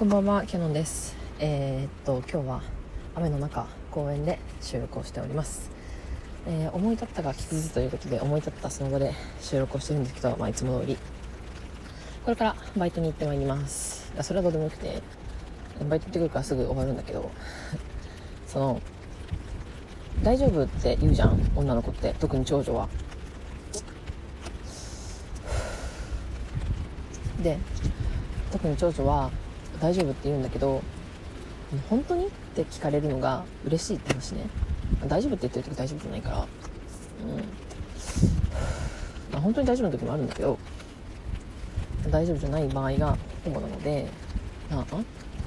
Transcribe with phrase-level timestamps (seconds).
[0.00, 1.14] こんばんはキャノンです。
[1.40, 2.62] えー、っと今日は
[3.14, 5.70] 雨の中公園で収録をしております、
[6.46, 10.96] えー思い立ったが吉日ということで思い立ったその後で収録をしてるんですけど、まあ、いつも通り。
[12.24, 14.10] これからバイトに行ってまいります。
[14.22, 15.02] それはどうでもよくて
[15.86, 17.30] バイト行ってくるからすぐ終わるんだけど
[18.46, 18.80] その
[20.22, 22.88] 大丈夫って言うじゃん女の子って特に長女は。
[27.42, 27.58] で
[28.50, 29.30] 特に長女は
[29.80, 30.82] 大丈夫って言うんだけど
[31.88, 34.42] 本当にって聞かれるのが嬉しいって話ね
[35.06, 36.46] 大丈夫って言ってる時大丈夫じゃないからうん
[39.32, 40.58] まあ本当に大丈夫な時もあるんだけど
[42.10, 44.08] 大丈夫じゃない場合が主なので
[44.72, 44.96] 「ああ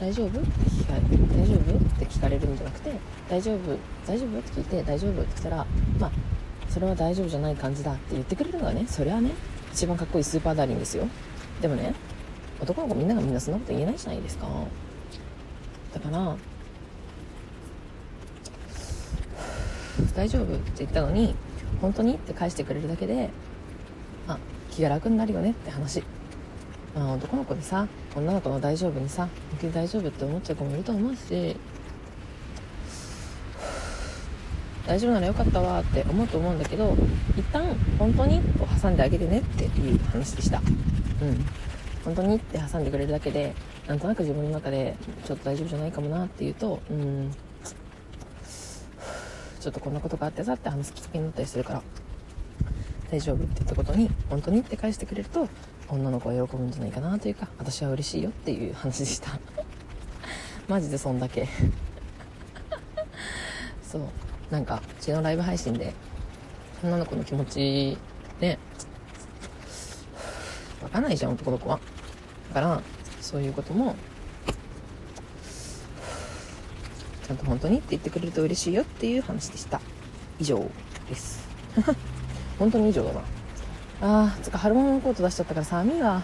[0.00, 2.92] 大丈夫?」って聞かれ大丈夫?」って聞かれるんじゃなくて
[3.28, 5.66] 「大丈夫大丈夫?」って聞いて「大丈夫?」って来たら
[5.98, 6.10] まあ
[6.68, 9.30] それは大丈夫じゃない感じだって言ってくれるのがねそれはね
[9.72, 11.06] 一番かっこいいスーパーダーリンですよ
[11.60, 11.94] でもね
[12.62, 14.46] 男の子みんながみんなそんなこと言えないじゃないですか。
[15.92, 16.36] だから
[20.14, 21.34] 大丈夫って言ったのに
[21.80, 23.30] 本当にって返してくれるだけで
[24.28, 24.38] あ
[24.70, 26.02] 気が楽になるよねって話。
[26.94, 31.56] あ男の子でさ女の子の大丈夫にさ本気で大丈夫って思っちゃう子もいると思うし
[34.86, 36.94] 大丈夫ならよかったわって思うと思うんだけど
[37.36, 40.58] 一旦本当にを挟んであげてねっていう話でした。
[40.58, 41.46] うん。
[42.04, 43.54] 本当にって挟んでくれるだけで
[43.86, 47.30] なんとなく自分の中でちょっと大丈夫じゃないかもなっていうとうん。
[49.62, 51.82] ちょっとこんなことがあってさって話すきっかけになったりするから
[53.12, 55.48] 大丈夫って言ったことに本当にって返してくれると
[55.88, 59.38] 女の子は喜ぶんじゃないかなというか私は嬉しいよっていう話でした。
[60.66, 61.46] マジでそんだけ。
[63.84, 64.02] そう。
[64.50, 65.94] なんかうちのライブ配信で
[66.82, 67.96] 女の子の気持ち
[68.40, 68.58] ね
[70.92, 71.80] かんないじゃん男の子は。
[72.48, 72.82] だから
[73.20, 73.96] そういうことも
[77.26, 79.80] ちゃんと本当にって言ってくれると嬉しいよっていう話でした。
[80.38, 80.68] 以上
[81.08, 81.48] です。
[82.58, 83.20] 本当に以上だな。
[84.02, 86.22] あーつか春物のコート出しちゃったから寒いわ。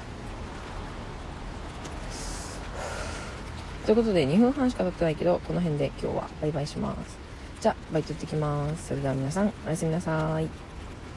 [3.86, 7.16] ということで2分半しか経ってないけどこの辺で今日はバイバイします。
[7.60, 8.88] じゃあバイト行ってきます。
[8.88, 10.67] それでは皆さんおやすみなさい。